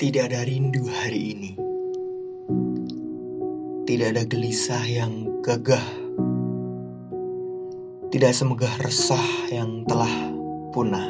Tidak 0.00 0.32
ada 0.32 0.40
rindu 0.48 0.88
hari 0.88 1.36
ini. 1.36 1.50
Tidak 3.84 4.16
ada 4.16 4.24
gelisah 4.24 4.80
yang 4.88 5.44
gagah. 5.44 5.84
Tidak 8.08 8.32
semegah 8.32 8.80
resah 8.80 9.52
yang 9.52 9.84
telah 9.84 10.08
punah. 10.72 11.04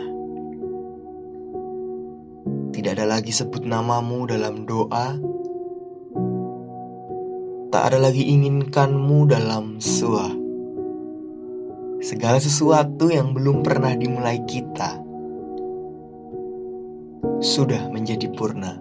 Tidak 2.75 2.91
ada 2.99 3.07
lagi 3.07 3.31
sebut 3.31 3.63
namamu 3.63 4.27
dalam 4.27 4.67
doa. 4.67 5.15
Tak 7.71 7.95
ada 7.95 8.11
lagi 8.11 8.27
inginkanmu 8.27 9.31
dalam 9.31 9.79
sua. 9.79 10.35
Segala 12.03 12.43
sesuatu 12.43 13.07
yang 13.07 13.39
belum 13.39 13.63
pernah 13.63 13.95
dimulai 13.95 14.43
kita 14.51 15.10
sudah 17.41 17.89
menjadi 17.89 18.29
purna. 18.37 18.77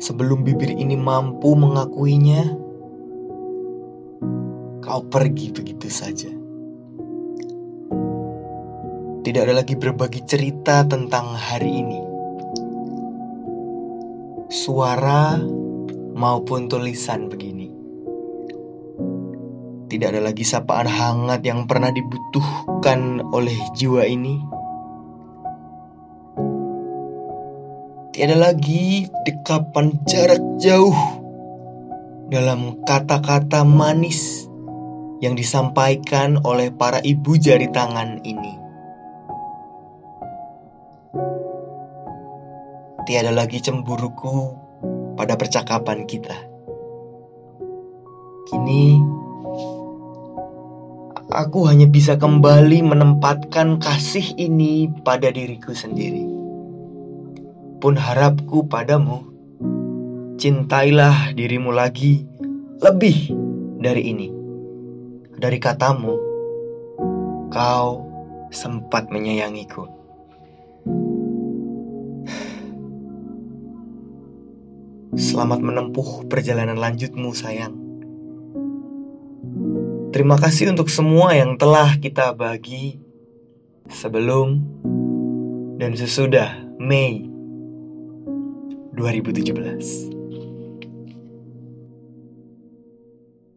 Sebelum 0.00 0.44
bibir 0.44 0.68
ini 0.68 0.96
mampu 1.00 1.56
mengakuinya, 1.56 2.44
kau 4.84 5.00
pergi 5.08 5.48
begitu 5.52 5.88
saja. 5.88 6.28
Tidak 9.20 9.40
ada 9.40 9.64
lagi 9.64 9.76
berbagi 9.76 10.24
cerita 10.24 10.84
tentang 10.84 11.36
hari 11.36 11.84
ini. 11.84 12.00
Suara 14.48 15.40
maupun 16.16 16.68
tulisan 16.68 17.28
begini. 17.32 17.68
Tidak 19.88 20.08
ada 20.08 20.20
lagi 20.20 20.44
sapaan 20.44 20.88
hangat 20.88 21.44
yang 21.44 21.64
pernah 21.64 21.92
dibutuhkan 21.92 23.24
oleh 23.32 23.56
jiwa 23.76 24.04
ini 24.08 24.59
Tiada 28.20 28.36
lagi 28.36 29.08
dekapan 29.24 29.96
jarak 30.04 30.44
jauh 30.60 30.92
dalam 32.28 32.76
kata-kata 32.84 33.64
manis 33.64 34.44
yang 35.24 35.32
disampaikan 35.32 36.36
oleh 36.44 36.68
para 36.68 37.00
ibu 37.00 37.40
jari 37.40 37.72
tangan 37.72 38.20
ini. 38.20 38.60
Tiada 43.08 43.32
lagi 43.32 43.56
cemburuku 43.56 44.52
pada 45.16 45.40
percakapan 45.40 46.04
kita. 46.04 46.36
Kini 48.52 49.00
aku 51.32 51.72
hanya 51.72 51.88
bisa 51.88 52.20
kembali 52.20 52.84
menempatkan 52.84 53.80
kasih 53.80 54.36
ini 54.36 54.92
pada 55.08 55.32
diriku 55.32 55.72
sendiri 55.72 56.39
pun 57.80 57.96
harapku 57.96 58.68
padamu, 58.68 59.24
cintailah 60.36 61.32
dirimu 61.32 61.72
lagi 61.72 62.28
lebih 62.84 63.32
dari 63.80 64.12
ini. 64.12 64.28
Dari 65.40 65.56
katamu, 65.56 66.14
kau 67.48 68.04
sempat 68.52 69.08
menyayangiku. 69.08 69.88
Selamat 75.16 75.64
menempuh 75.64 76.28
perjalanan 76.28 76.76
lanjutmu, 76.76 77.32
sayang. 77.32 77.72
Terima 80.12 80.36
kasih 80.36 80.76
untuk 80.76 80.92
semua 80.92 81.32
yang 81.32 81.56
telah 81.56 81.96
kita 81.96 82.36
bagi 82.36 83.00
sebelum 83.88 84.60
dan 85.80 85.96
sesudah 85.96 86.76
Mei 86.76 87.29
2017 89.00 90.19